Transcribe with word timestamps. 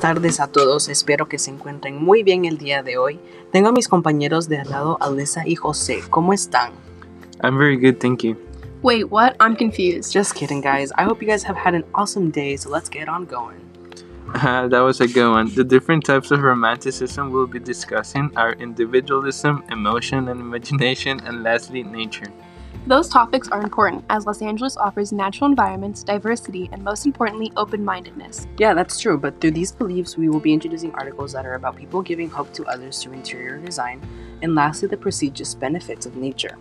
tardes 0.00 0.40
a 0.40 0.48
todos, 0.48 0.88
espero 0.88 1.28
que 1.28 1.38
se 1.38 1.50
encuentren 1.50 1.96
muy 1.96 2.22
bien 2.22 2.44
el 2.44 2.58
día 2.58 2.82
de 2.82 2.98
hoy. 2.98 3.18
Tengo 3.52 3.68
a 3.68 3.72
mis 3.72 3.88
compañeros 3.88 4.48
de 4.48 4.58
al 4.58 4.70
lado, 4.70 4.98
Alessa 5.00 5.46
y 5.46 5.56
José. 5.56 6.02
¿Cómo 6.10 6.32
están? 6.32 6.72
I'm 7.42 7.56
very 7.56 7.76
good, 7.76 8.00
thank 8.00 8.22
you. 8.22 8.36
Wait, 8.82 9.10
what? 9.10 9.34
I'm 9.40 9.56
confused. 9.56 10.12
Just 10.12 10.34
kidding, 10.34 10.60
guys. 10.60 10.92
I 10.96 11.04
hope 11.04 11.20
you 11.20 11.28
guys 11.28 11.42
have 11.44 11.56
had 11.56 11.74
an 11.74 11.84
awesome 11.94 12.30
day, 12.30 12.56
so 12.56 12.70
let's 12.70 12.88
get 12.88 13.08
on 13.08 13.24
going. 13.24 13.60
Uh, 14.34 14.68
that 14.72 14.80
was 14.80 15.00
a 15.00 15.08
good 15.08 15.30
one. 15.30 15.52
The 15.54 15.64
different 15.64 16.04
types 16.04 16.30
of 16.30 16.42
romanticism 16.42 17.32
we'll 17.32 17.46
be 17.46 17.58
discussing 17.58 18.30
are 18.36 18.52
individualism, 18.52 19.64
emotion 19.70 20.28
and 20.28 20.40
imagination, 20.40 21.20
and 21.26 21.42
lastly, 21.42 21.82
nature. 21.82 22.30
Those 22.86 23.08
topics 23.08 23.48
are 23.48 23.60
important 23.62 24.04
as 24.08 24.24
Los 24.24 24.40
Angeles 24.40 24.76
offers 24.76 25.12
natural 25.12 25.50
environments, 25.50 26.02
diversity, 26.02 26.70
and 26.72 26.82
most 26.82 27.04
importantly, 27.04 27.52
open 27.56 27.84
mindedness. 27.84 28.46
Yeah, 28.56 28.72
that's 28.72 28.98
true, 28.98 29.18
but 29.18 29.40
through 29.40 29.50
these 29.50 29.72
beliefs, 29.72 30.16
we 30.16 30.28
will 30.28 30.40
be 30.40 30.54
introducing 30.54 30.94
articles 30.94 31.32
that 31.32 31.44
are 31.44 31.54
about 31.54 31.76
people 31.76 32.00
giving 32.00 32.30
hope 32.30 32.52
to 32.54 32.64
others 32.64 33.02
through 33.02 33.12
interior 33.12 33.58
design, 33.58 34.00
and 34.42 34.54
lastly, 34.54 34.88
the 34.88 34.96
prestigious 34.96 35.54
benefits 35.54 36.06
of 36.06 36.16
nature. 36.16 36.56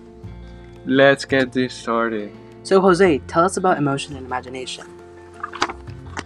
Let's 0.85 1.23
get 1.23 1.53
this 1.53 1.73
started. 1.73 2.31
So, 2.63 2.81
Jose, 2.81 3.19
tell 3.19 3.45
us 3.45 3.55
about 3.55 3.77
emotion 3.77 4.17
and 4.17 4.25
imagination. 4.25 4.85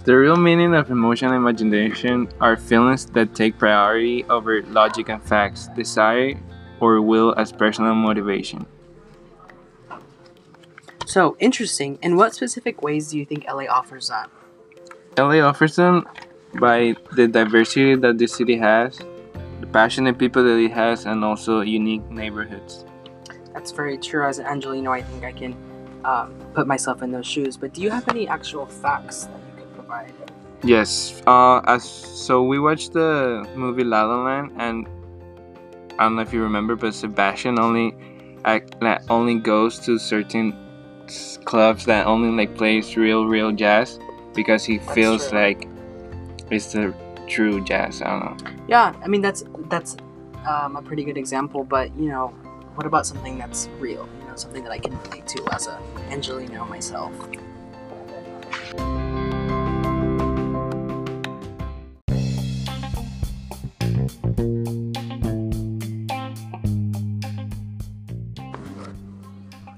The 0.03 0.17
real 0.17 0.35
meaning 0.35 0.73
of 0.73 0.89
emotion 0.89 1.27
and 1.27 1.37
imagination 1.37 2.27
are 2.39 2.57
feelings 2.57 3.05
that 3.07 3.35
take 3.35 3.59
priority 3.59 4.23
over 4.25 4.63
logic 4.63 5.09
and 5.09 5.21
facts, 5.21 5.67
desire 5.75 6.33
or 6.79 6.99
will 7.01 7.35
as 7.37 7.51
personal 7.51 7.93
motivation. 7.93 8.65
So, 11.11 11.35
interesting. 11.39 11.99
In 12.01 12.15
what 12.15 12.33
specific 12.33 12.81
ways 12.81 13.09
do 13.09 13.19
you 13.19 13.25
think 13.25 13.43
LA 13.45 13.65
offers 13.65 14.07
that? 14.07 14.29
LA 15.17 15.41
offers 15.41 15.75
them 15.75 16.07
by 16.57 16.95
the 17.11 17.27
diversity 17.27 17.95
that 17.95 18.17
the 18.17 18.27
city 18.27 18.55
has, 18.55 18.97
the 19.59 19.67
passionate 19.67 20.17
people 20.17 20.41
that 20.41 20.57
it 20.57 20.71
has, 20.71 21.05
and 21.05 21.25
also 21.25 21.59
unique 21.59 22.09
neighborhoods. 22.09 22.85
That's 23.53 23.71
very 23.71 23.97
true. 23.97 24.25
As 24.25 24.39
an 24.39 24.45
Angelino, 24.45 24.89
I 24.89 25.01
think 25.01 25.25
I 25.25 25.33
can 25.33 25.53
um, 26.05 26.33
put 26.53 26.65
myself 26.65 27.03
in 27.03 27.11
those 27.11 27.27
shoes. 27.27 27.57
But 27.57 27.73
do 27.73 27.81
you 27.81 27.89
have 27.89 28.07
any 28.07 28.29
actual 28.29 28.65
facts 28.65 29.25
that 29.25 29.35
you 29.35 29.63
could 29.63 29.73
provide? 29.75 30.13
Yes. 30.63 31.21
Uh, 31.27 31.59
as 31.67 31.83
so 31.83 32.41
we 32.41 32.57
watched 32.57 32.93
the 32.93 33.45
movie 33.53 33.83
La 33.83 34.03
La 34.03 34.23
Land, 34.23 34.53
and 34.59 34.87
I 35.99 36.03
don't 36.05 36.15
know 36.15 36.21
if 36.21 36.31
you 36.31 36.41
remember, 36.41 36.77
but 36.77 36.93
Sebastian 36.93 37.59
only 37.59 37.97
act, 38.45 38.77
only 39.09 39.35
goes 39.35 39.77
to 39.79 39.99
certain 39.99 40.70
s- 41.11 41.37
clubs 41.45 41.85
that 41.85 42.07
only 42.07 42.29
like 42.31 42.55
plays 42.57 42.95
real, 42.97 43.25
real 43.25 43.51
jazz 43.51 43.99
because 44.33 44.63
he 44.63 44.77
That's 44.77 44.93
feels 44.93 45.29
true. 45.29 45.39
like 45.39 45.67
it's 46.49 46.71
the 46.73 46.93
true 47.27 47.61
jazz. 47.63 48.01
I 48.01 48.09
don't 48.19 48.43
know. 48.43 48.51
Yeah, 48.67 48.93
I 49.03 49.07
mean 49.07 49.21
that's 49.21 49.43
that's 49.69 49.97
um, 50.47 50.75
a 50.75 50.81
pretty 50.81 51.03
good 51.03 51.17
example. 51.17 51.63
But 51.63 51.95
you 51.97 52.09
know, 52.09 52.27
what 52.75 52.85
about 52.85 53.05
something 53.05 53.37
that's 53.37 53.67
real? 53.79 54.07
You 54.21 54.27
know, 54.27 54.35
something 54.35 54.63
that 54.63 54.71
I 54.71 54.79
can 54.79 54.97
relate 55.03 55.27
to 55.27 55.45
as 55.53 55.67
a 55.67 55.79
Angelino 56.09 56.65
myself. 56.65 57.13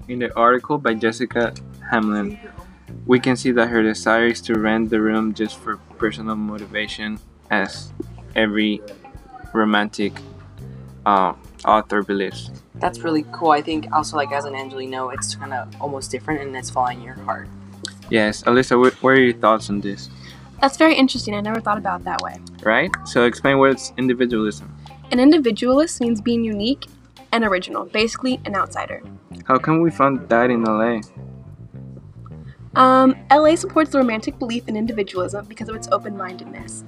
In 0.07 0.19
the 0.19 0.35
article 0.35 0.77
by 0.77 0.93
Jessica 0.95 1.53
Hamlin, 1.89 2.37
we 3.05 3.19
can 3.19 3.35
see 3.35 3.51
that 3.51 3.67
her 3.67 3.81
desire 3.81 4.27
is 4.27 4.41
to 4.41 4.55
rent 4.59 4.89
the 4.89 4.99
room 4.99 5.33
just 5.33 5.57
for 5.57 5.77
personal 5.97 6.35
motivation, 6.35 7.19
as 7.49 7.93
every 8.35 8.81
romantic 9.53 10.13
uh, 11.05 11.33
author 11.65 12.03
believes. 12.03 12.51
That's 12.75 12.99
really 12.99 13.25
cool. 13.31 13.51
I 13.51 13.61
think 13.61 13.87
also 13.93 14.17
like 14.17 14.31
as 14.31 14.45
an 14.45 14.55
Angelino, 14.55 15.09
it's 15.09 15.35
kind 15.35 15.53
of 15.53 15.73
almost 15.79 16.11
different 16.11 16.41
and 16.41 16.55
it's 16.55 16.69
following 16.69 17.01
your 17.01 17.15
heart. 17.15 17.47
Yes, 18.09 18.43
Alyssa, 18.43 18.77
what, 18.79 18.93
what 19.01 19.11
are 19.11 19.21
your 19.21 19.33
thoughts 19.33 19.69
on 19.69 19.79
this? 19.79 20.09
That's 20.59 20.77
very 20.77 20.95
interesting. 20.95 21.33
I 21.33 21.41
never 21.41 21.61
thought 21.61 21.77
about 21.77 22.01
it 22.01 22.05
that 22.05 22.21
way. 22.21 22.39
Right? 22.61 22.91
So 23.05 23.25
explain 23.25 23.57
what's 23.57 23.93
individualism. 23.97 24.73
An 25.11 25.19
individualist 25.19 26.01
means 26.01 26.19
being 26.19 26.43
unique 26.43 26.87
and 27.33 27.43
original, 27.43 27.85
basically, 27.85 28.39
an 28.45 28.55
outsider. 28.55 29.01
How 29.45 29.57
come 29.57 29.81
we 29.81 29.91
found 29.91 30.29
that 30.29 30.49
in 30.49 30.63
LA? 30.63 31.01
Um, 32.75 33.15
LA 33.29 33.55
supports 33.55 33.91
the 33.91 33.97
romantic 33.97 34.39
belief 34.39 34.67
in 34.67 34.77
individualism 34.77 35.45
because 35.45 35.67
of 35.67 35.75
its 35.75 35.89
open 35.91 36.15
mindedness. 36.15 36.85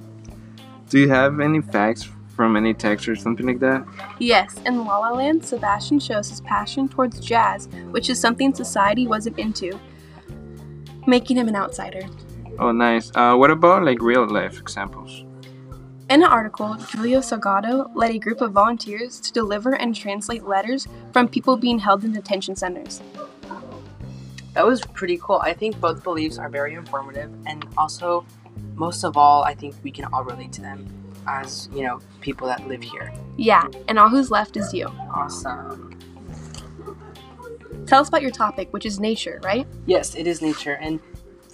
Do 0.88 1.00
you 1.00 1.08
have 1.08 1.40
any 1.40 1.60
facts 1.60 2.08
from 2.36 2.56
any 2.56 2.74
text 2.74 3.08
or 3.08 3.16
something 3.16 3.46
like 3.46 3.58
that? 3.58 3.84
Yes, 4.20 4.56
in 4.64 4.84
La 4.84 4.98
La 4.98 5.10
Land, 5.10 5.44
Sebastian 5.44 5.98
shows 5.98 6.30
his 6.30 6.40
passion 6.40 6.88
towards 6.88 7.18
jazz, 7.18 7.68
which 7.90 8.08
is 8.08 8.20
something 8.20 8.54
society 8.54 9.06
wasn't 9.08 9.38
into, 9.38 9.78
making 11.06 11.36
him 11.36 11.48
an 11.48 11.56
outsider. 11.56 12.02
Oh, 12.60 12.70
nice. 12.70 13.10
Uh, 13.14 13.34
what 13.34 13.50
about 13.50 13.84
like 13.84 14.00
real 14.00 14.26
life 14.28 14.60
examples? 14.60 15.25
In 16.08 16.22
an 16.22 16.28
article, 16.30 16.74
Julio 16.74 17.18
Salgado 17.18 17.90
led 17.96 18.12
a 18.12 18.18
group 18.18 18.40
of 18.40 18.52
volunteers 18.52 19.18
to 19.18 19.32
deliver 19.32 19.74
and 19.74 19.92
translate 19.92 20.44
letters 20.44 20.86
from 21.12 21.26
people 21.26 21.56
being 21.56 21.80
held 21.80 22.04
in 22.04 22.12
detention 22.12 22.54
centers. 22.54 23.02
That 24.54 24.64
was 24.64 24.82
pretty 24.82 25.18
cool. 25.20 25.40
I 25.42 25.52
think 25.52 25.80
both 25.80 26.04
beliefs 26.04 26.38
are 26.38 26.48
very 26.48 26.74
informative, 26.74 27.32
and 27.44 27.66
also, 27.76 28.24
most 28.76 29.02
of 29.02 29.16
all, 29.16 29.42
I 29.42 29.54
think 29.54 29.74
we 29.82 29.90
can 29.90 30.04
all 30.12 30.22
relate 30.22 30.52
to 30.52 30.60
them 30.62 30.86
as 31.26 31.68
you 31.74 31.82
know 31.82 32.00
people 32.20 32.46
that 32.46 32.68
live 32.68 32.84
here. 32.84 33.12
Yeah, 33.36 33.66
and 33.88 33.98
all 33.98 34.08
who's 34.08 34.30
left 34.30 34.56
is 34.56 34.72
you. 34.72 34.86
Awesome. 35.12 35.98
Tell 37.86 38.00
us 38.00 38.08
about 38.08 38.22
your 38.22 38.30
topic, 38.30 38.72
which 38.72 38.86
is 38.86 39.00
nature, 39.00 39.40
right? 39.42 39.66
Yes, 39.86 40.14
it 40.14 40.28
is 40.28 40.40
nature, 40.40 40.78
and 40.80 41.00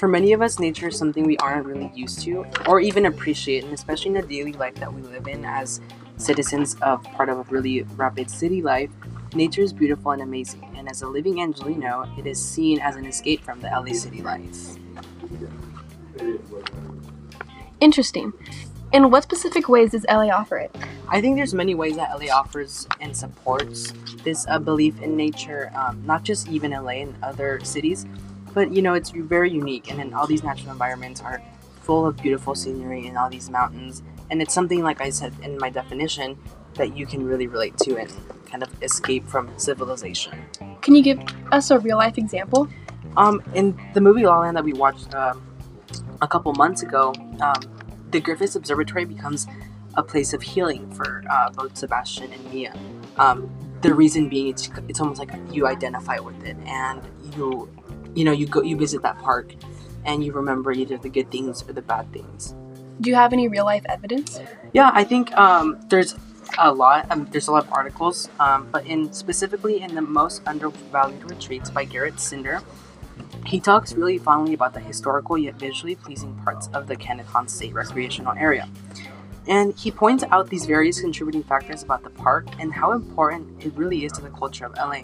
for 0.03 0.09
many 0.09 0.33
of 0.33 0.43
us, 0.43 0.59
nature 0.59 0.89
is 0.89 0.99
something 0.99 1.23
we 1.23 1.37
aren't 1.37 1.65
really 1.65 1.89
used 1.95 2.23
to 2.23 2.45
or 2.67 2.81
even 2.81 3.07
appreciate, 3.07 3.63
and 3.63 3.73
especially 3.73 4.09
in 4.09 4.15
the 4.15 4.23
daily 4.23 4.53
life 4.55 4.75
that 4.75 4.93
we 4.93 5.01
live 5.01 5.29
in 5.29 5.45
as 5.45 5.81
citizens 6.17 6.75
of 6.83 7.05
part 7.13 7.29
of 7.29 7.39
a 7.39 7.43
really 7.55 7.83
rapid 7.95 8.29
city 8.29 8.61
life. 8.63 8.91
Nature 9.33 9.63
is 9.63 9.73
beautiful 9.73 10.11
and 10.11 10.21
amazing, 10.21 10.69
and 10.77 10.91
as 10.91 11.03
a 11.03 11.07
living 11.07 11.41
Angelino, 11.41 12.13
it 12.19 12.27
is 12.27 12.45
seen 12.45 12.81
as 12.81 12.97
an 12.97 13.07
escape 13.07 13.45
from 13.45 13.61
the 13.61 13.69
LA 13.69 13.93
city 13.93 14.23
life. 14.23 14.77
Interesting. 17.79 18.33
In 18.93 19.09
what 19.09 19.23
specific 19.23 19.69
ways 19.69 19.93
does 19.93 20.05
LA 20.11 20.31
offer 20.31 20.57
it? 20.57 20.75
I 21.11 21.21
think 21.21 21.37
there's 21.37 21.55
many 21.55 21.77
ways 21.77 21.95
that 21.95 22.11
LA 22.11 22.35
offers 22.35 22.89
and 23.01 23.17
supports 23.17 23.93
this 24.25 24.47
uh, 24.49 24.59
belief 24.59 25.01
in 25.01 25.17
nature, 25.17 25.71
um, 25.77 26.03
not 26.05 26.25
just 26.25 26.49
even 26.49 26.73
LA 26.73 27.03
and 27.03 27.15
other 27.23 27.61
cities, 27.63 28.05
but 28.55 28.73
you 28.73 28.83
know 28.83 28.95
it's 28.95 29.11
very 29.11 29.51
unique. 29.51 29.91
And 29.91 29.99
then 29.99 30.15
all 30.15 30.27
these 30.27 30.43
natural 30.43 30.73
environments 30.73 31.21
are 31.21 31.43
full 31.83 32.07
of 32.07 32.17
beautiful 32.17 32.55
scenery 32.55 33.07
and 33.07 33.19
all 33.19 33.29
these 33.29 33.51
mountains, 33.51 34.03
and 34.31 34.41
it's 34.41 34.55
something 34.55 34.83
like 34.83 35.01
I 35.01 35.11
said 35.11 35.35
in 35.43 35.59
my 35.59 35.71
definition 35.71 36.39
that 36.75 36.97
you 36.97 37.07
can 37.07 37.25
really 37.25 37.47
relate 37.47 37.77
to 37.79 37.97
and 37.97 38.11
kind 38.47 38.63
of 38.63 38.83
escape 38.83 39.27
from 39.27 39.51
civilization. 39.59 40.45
Can 40.81 40.95
you 40.95 41.03
give 41.03 41.21
us 41.51 41.71
a 41.71 41.79
real 41.79 41.99
life 41.99 42.19
example? 42.19 42.69
Um, 43.17 43.43
in 43.55 43.79
the 43.95 44.01
movie 44.01 44.25
La 44.25 44.37
La 44.37 44.41
Land 44.41 44.57
that 44.57 44.65
we 44.65 44.73
watched 44.73 45.15
um, 45.15 45.43
a 46.21 46.29
couple 46.29 46.53
months 46.55 46.83
ago, 46.83 47.13
um, 47.41 47.61
the 48.11 48.21
Griffiths 48.21 48.57
Observatory 48.57 49.05
becomes 49.05 49.47
a 49.95 50.03
place 50.03 50.33
of 50.33 50.43
healing 50.43 50.91
for 50.93 51.23
uh, 51.31 51.51
both 51.51 51.77
Sebastian 51.77 52.33
and 52.33 52.53
Mia. 52.53 52.75
Um, 53.17 53.51
the 53.83 53.95
reason 53.95 54.29
being, 54.29 54.49
it's 54.49 54.71
it's 54.89 55.01
almost 55.01 55.19
like 55.19 55.31
you 55.51 55.67
identify 55.67 56.19
with 56.19 56.43
it, 56.45 56.57
and 56.67 57.03
you, 57.37 57.69
you 58.15 58.25
know, 58.25 58.33
you 58.33 58.47
go 58.47 58.63
you 58.63 58.77
visit 58.77 59.03
that 59.03 59.19
park, 59.19 59.55
and 60.05 60.25
you 60.25 60.33
remember 60.33 60.73
either 60.73 60.99
the 60.99 61.09
good 61.09 61.31
things 61.31 61.63
or 61.69 61.73
the 61.73 61.83
bad 61.83 62.13
things. 62.13 62.55
Do 63.01 63.11
you 63.11 63.17
have 63.17 63.33
any 63.33 63.49
real 63.49 63.65
life 63.65 63.85
evidence? 63.89 64.41
Yeah, 64.73 64.91
I 64.95 65.05
think 65.05 65.33
um, 65.37 65.79
there's 65.89 66.15
a 66.59 66.73
lot. 66.73 67.11
Um, 67.11 67.27
there's 67.31 67.49
a 67.49 67.53
lot 67.53 67.65
of 67.65 67.73
articles, 67.73 68.29
um, 68.39 68.69
but 68.71 68.87
in 68.87 69.13
specifically 69.13 69.81
in 69.81 69.95
the 69.95 70.03
most 70.03 70.43
undervalued 70.47 71.29
retreats 71.31 71.71
by 71.71 71.85
Garrett 71.85 72.21
Cinder, 72.21 72.61
he 73.47 73.61
talks 73.61 73.95
really 73.95 74.19
fondly 74.19 74.55
about 74.55 74.75
the 74.75 74.81
historical 74.81 75.37
yet 75.37 75.55
visually 75.57 75.97
pleasing 75.97 76.35
parts 76.45 76.69
of 76.75 76.87
the 76.87 76.97
Kenneth 76.97 77.27
Hahn 77.27 77.49
State 77.49 77.75
Recreational 77.75 78.35
Area. 78.35 78.69
And 79.49 79.77
he 79.77 79.91
points 79.91 80.23
out 80.31 80.49
these 80.49 80.67
various 80.67 81.01
contributing 81.01 81.43
factors 81.43 81.83
about 81.83 82.05
the 82.05 82.11
park 82.11 82.47
and 82.61 82.73
how 82.73 82.93
important 82.93 83.65
it 83.65 83.73
really 83.75 84.05
is 84.05 84.13
to 84.13 84.23
the 84.23 84.31
culture 84.31 84.65
of 84.65 84.75
LA. 84.77 85.03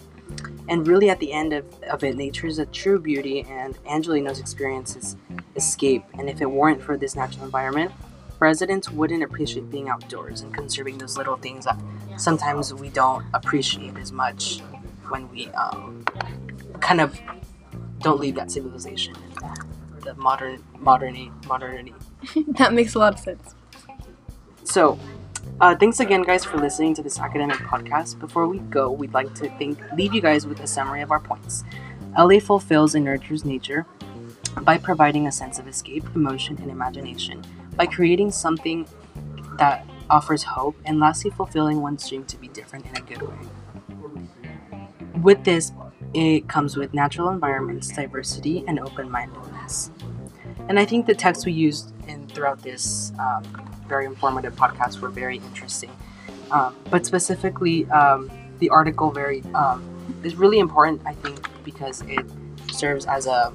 And 0.69 0.87
really, 0.87 1.09
at 1.09 1.19
the 1.19 1.33
end 1.33 1.51
of, 1.51 1.65
of 1.83 2.03
it, 2.03 2.15
nature 2.15 2.45
is 2.45 2.59
a 2.59 2.65
true 2.67 2.99
beauty, 2.99 3.43
and 3.49 3.75
Angelino's 3.85 4.39
experiences 4.39 5.17
escape. 5.55 6.03
And 6.13 6.29
if 6.29 6.41
it 6.41 6.45
weren't 6.45 6.81
for 6.81 6.95
this 6.95 7.15
natural 7.15 7.43
environment, 7.43 7.91
residents 8.39 8.91
wouldn't 8.91 9.23
appreciate 9.23 9.69
being 9.71 9.89
outdoors 9.89 10.41
and 10.41 10.53
conserving 10.53 10.99
those 10.99 11.17
little 11.17 11.37
things 11.37 11.65
that 11.65 11.77
sometimes 12.17 12.71
we 12.71 12.89
don't 12.89 13.25
appreciate 13.33 13.97
as 13.97 14.11
much 14.11 14.61
when 15.09 15.27
we 15.31 15.47
um, 15.49 16.05
kind 16.79 17.01
of 17.01 17.19
don't 18.01 18.19
leave 18.19 18.35
that 18.35 18.51
civilization 18.51 19.15
and 19.43 20.03
the 20.03 20.13
modern 20.15 20.63
modernity 20.77 21.31
modernity. 21.47 21.95
that 22.59 22.73
makes 22.73 22.93
a 22.93 22.99
lot 22.99 23.13
of 23.13 23.19
sense. 23.19 23.55
so, 24.63 24.99
uh, 25.61 25.75
thanks 25.75 25.99
again, 25.99 26.23
guys, 26.23 26.45
for 26.45 26.57
listening 26.57 26.93
to 26.95 27.03
this 27.03 27.19
academic 27.19 27.57
podcast. 27.57 28.19
Before 28.19 28.47
we 28.47 28.59
go, 28.59 28.91
we'd 28.91 29.13
like 29.13 29.33
to 29.35 29.49
think, 29.57 29.79
leave 29.95 30.13
you 30.13 30.21
guys 30.21 30.47
with 30.47 30.59
a 30.61 30.67
summary 30.67 31.01
of 31.01 31.11
our 31.11 31.19
points. 31.19 31.63
LA 32.17 32.39
fulfills 32.39 32.95
and 32.95 33.05
nurtures 33.05 33.45
nature 33.45 33.85
by 34.61 34.77
providing 34.77 35.27
a 35.27 35.31
sense 35.31 35.59
of 35.59 35.67
escape, 35.67 36.03
emotion, 36.15 36.57
and 36.61 36.71
imagination, 36.71 37.43
by 37.75 37.85
creating 37.85 38.31
something 38.31 38.87
that 39.57 39.85
offers 40.09 40.43
hope, 40.43 40.75
and 40.85 40.99
lastly, 40.99 41.29
fulfilling 41.31 41.81
one's 41.81 42.07
dream 42.07 42.25
to 42.25 42.37
be 42.37 42.47
different 42.47 42.85
in 42.85 42.97
a 42.97 43.01
good 43.01 43.21
way. 43.21 43.37
With 45.21 45.43
this, 45.43 45.71
it 46.13 46.47
comes 46.47 46.77
with 46.77 46.93
natural 46.93 47.29
environments, 47.29 47.89
diversity, 47.89 48.63
and 48.67 48.79
open 48.79 49.09
mindedness. 49.11 49.91
And 50.67 50.79
I 50.79 50.85
think 50.85 51.05
the 51.05 51.15
text 51.15 51.45
we 51.45 51.51
used 51.51 51.93
in 52.07 52.27
throughout 52.27 52.61
this 52.61 53.11
um, 53.19 53.43
very 53.89 54.05
informative 54.05 54.55
podcast 54.55 54.99
were 55.01 55.09
very 55.09 55.37
interesting. 55.37 55.91
Um, 56.51 56.75
but 56.89 57.05
specifically, 57.05 57.85
um, 57.91 58.29
the 58.59 58.69
article 58.69 59.11
very 59.11 59.43
um, 59.53 59.83
is 60.23 60.35
really 60.35 60.59
important, 60.59 61.01
I 61.05 61.13
think, 61.13 61.37
because 61.63 62.01
it 62.07 62.25
serves 62.71 63.05
as 63.05 63.25
a 63.27 63.51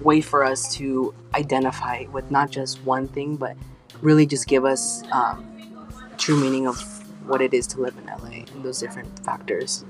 way 0.00 0.20
for 0.20 0.44
us 0.44 0.74
to 0.76 1.14
identify 1.34 2.04
with 2.12 2.30
not 2.30 2.50
just 2.50 2.82
one 2.84 3.06
thing, 3.08 3.36
but 3.36 3.56
really 4.00 4.24
just 4.26 4.46
give 4.46 4.64
us 4.64 5.02
um, 5.12 5.44
true 6.16 6.40
meaning 6.40 6.66
of 6.66 6.80
what 7.28 7.40
it 7.42 7.52
is 7.52 7.66
to 7.68 7.80
live 7.80 7.94
in 7.98 8.06
LA 8.06 8.44
and 8.54 8.64
those 8.64 8.78
different 8.80 9.18
factors. 9.24 9.84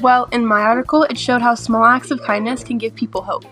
Well, 0.00 0.26
in 0.32 0.44
my 0.46 0.60
article, 0.62 1.02
it 1.04 1.18
showed 1.18 1.42
how 1.42 1.54
small 1.54 1.84
acts 1.84 2.10
of 2.10 2.20
kindness 2.22 2.64
can 2.64 2.78
give 2.78 2.94
people 2.94 3.22
hope. 3.22 3.44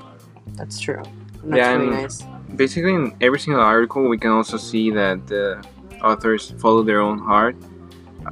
That's 0.54 0.78
true. 0.80 1.02
And 1.42 1.52
that's 1.52 1.58
Yeah, 1.58 1.72
really 1.72 1.86
and- 1.88 2.02
nice. 2.02 2.22
Basically, 2.56 2.94
in 2.94 3.14
every 3.20 3.38
single 3.38 3.62
article, 3.62 4.08
we 4.08 4.18
can 4.18 4.30
also 4.30 4.56
see 4.56 4.90
that 4.90 5.26
the 5.26 5.64
authors 6.02 6.54
follow 6.58 6.82
their 6.82 7.00
own 7.00 7.18
heart 7.18 7.56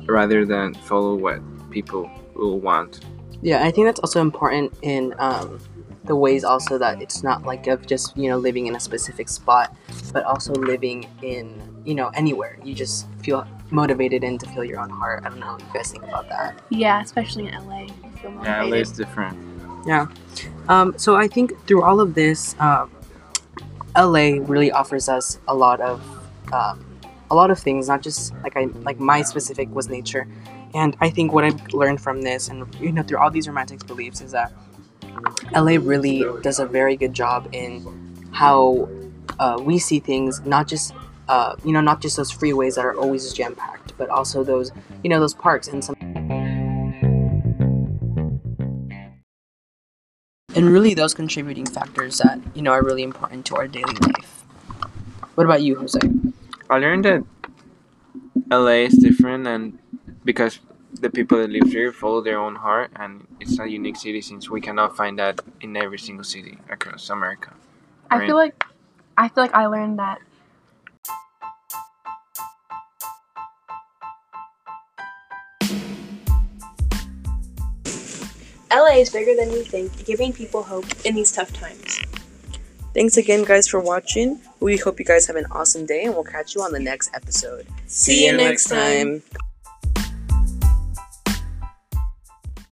rather 0.06 0.44
than 0.44 0.74
follow 0.74 1.14
what 1.14 1.40
people 1.70 2.10
will 2.34 2.60
want. 2.60 3.00
Yeah, 3.42 3.64
I 3.64 3.70
think 3.70 3.86
that's 3.86 4.00
also 4.00 4.20
important 4.20 4.72
in 4.82 5.14
um, 5.18 5.60
the 6.04 6.16
ways 6.16 6.44
also 6.44 6.78
that 6.78 7.02
it's 7.02 7.22
not 7.22 7.44
like 7.44 7.66
of 7.66 7.86
just 7.86 8.16
you 8.16 8.28
know 8.30 8.38
living 8.38 8.66
in 8.66 8.76
a 8.76 8.80
specific 8.80 9.28
spot, 9.28 9.76
but 10.12 10.24
also 10.24 10.52
living 10.52 11.06
in 11.22 11.60
you 11.84 11.94
know 11.94 12.08
anywhere. 12.14 12.58
You 12.64 12.74
just 12.74 13.06
feel 13.22 13.46
motivated 13.70 14.24
and 14.24 14.38
to 14.40 14.48
feel 14.50 14.64
your 14.64 14.80
own 14.80 14.90
heart. 14.90 15.24
I 15.24 15.28
don't 15.28 15.40
know 15.40 15.52
what 15.52 15.60
you 15.60 15.66
guys 15.74 15.90
think 15.90 16.04
about 16.04 16.28
that. 16.28 16.60
Yeah, 16.70 17.02
especially 17.02 17.48
in 17.48 17.54
LA. 17.54 17.86
I 17.86 17.88
feel 18.20 18.32
Yeah. 18.42 18.62
LA 18.62 18.76
is 18.78 18.92
different. 18.92 19.36
Yeah. 19.86 20.06
Um, 20.68 20.94
so 20.96 21.16
I 21.16 21.28
think 21.28 21.52
through 21.66 21.82
all 21.82 22.00
of 22.00 22.14
this, 22.14 22.56
um, 22.58 22.90
LA 23.96 24.38
really 24.40 24.70
offers 24.70 25.08
us 25.08 25.38
a 25.48 25.54
lot 25.54 25.80
of 25.80 26.02
um, 26.52 26.84
a 27.30 27.34
lot 27.34 27.50
of 27.50 27.58
things. 27.58 27.88
Not 27.88 28.02
just 28.02 28.34
like 28.42 28.56
I 28.56 28.64
like 28.82 29.00
my 29.00 29.22
specific 29.22 29.68
was 29.74 29.88
nature, 29.88 30.28
and 30.74 30.96
I 31.00 31.10
think 31.10 31.32
what 31.32 31.44
I've 31.44 31.72
learned 31.72 32.00
from 32.00 32.22
this, 32.22 32.48
and 32.48 32.72
you 32.80 32.92
know, 32.92 33.02
through 33.02 33.18
all 33.18 33.30
these 33.30 33.48
romantic 33.48 33.86
beliefs, 33.86 34.20
is 34.20 34.32
that 34.32 34.52
LA 35.52 35.78
really 35.80 36.24
does 36.42 36.58
a 36.58 36.66
very 36.66 36.96
good 36.96 37.12
job 37.12 37.48
in 37.52 38.30
how 38.32 38.88
uh, 39.38 39.58
we 39.60 39.78
see 39.78 39.98
things. 39.98 40.40
Not 40.44 40.68
just 40.68 40.94
uh, 41.28 41.56
you 41.64 41.72
know, 41.72 41.80
not 41.80 42.00
just 42.00 42.16
those 42.16 42.32
freeways 42.32 42.76
that 42.76 42.84
are 42.84 42.96
always 42.96 43.32
jam 43.32 43.54
packed, 43.54 43.96
but 43.96 44.08
also 44.10 44.44
those 44.44 44.70
you 45.02 45.10
know 45.10 45.20
those 45.20 45.34
parks 45.34 45.68
and 45.68 45.84
some. 45.84 45.96
And 50.56 50.70
really 50.70 50.94
those 50.94 51.14
contributing 51.14 51.66
factors 51.66 52.18
that 52.18 52.40
you 52.54 52.62
know 52.62 52.72
are 52.72 52.82
really 52.84 53.04
important 53.04 53.46
to 53.46 53.56
our 53.56 53.68
daily 53.68 53.94
life. 53.94 54.44
What 55.36 55.44
about 55.44 55.62
you, 55.62 55.76
Jose? 55.76 56.00
I 56.70 56.78
learned 56.78 57.04
that 57.06 57.24
LA 58.50 58.84
is 58.88 58.98
different, 58.98 59.46
and 59.46 59.78
because 60.24 60.60
the 61.00 61.10
people 61.10 61.38
that 61.38 61.50
live 61.50 61.68
here 61.70 61.92
follow 61.92 62.20
their 62.22 62.38
own 62.38 62.56
heart, 62.56 62.90
and 62.96 63.26
it's 63.40 63.58
a 63.58 63.68
unique 63.68 63.96
city 63.96 64.20
since 64.22 64.50
we 64.50 64.60
cannot 64.60 64.96
find 64.96 65.18
that 65.18 65.40
in 65.60 65.76
every 65.76 65.98
single 65.98 66.24
city 66.24 66.58
across 66.70 67.10
America. 67.10 67.54
I 68.10 68.18
Right. 68.18 68.26
feel 68.26 68.36
like 68.36 68.64
I 69.18 69.28
feel 69.28 69.44
like 69.44 69.54
I 69.54 69.66
learned 69.66 69.98
that 69.98 70.20
LA 78.70 78.98
is 78.98 79.10
bigger 79.10 79.34
than 79.34 79.50
you 79.50 79.62
think, 79.62 80.04
giving 80.04 80.32
people 80.32 80.62
hope 80.62 80.86
in 81.04 81.14
these 81.14 81.32
tough 81.32 81.52
times. 81.52 82.00
Thanks 82.94 83.16
again, 83.16 83.44
guys, 83.44 83.68
for 83.68 83.78
watching. 83.78 84.40
We 84.60 84.78
hope 84.78 84.98
you 84.98 85.04
guys 85.04 85.26
have 85.26 85.36
an 85.36 85.46
awesome 85.50 85.84
day, 85.84 86.04
and 86.04 86.14
we'll 86.14 86.24
catch 86.24 86.54
you 86.54 86.62
on 86.62 86.72
the 86.72 86.80
next 86.80 87.10
episode. 87.14 87.66
See 87.86 88.26
you 88.26 88.36
next 88.36 88.64
time. 88.64 89.22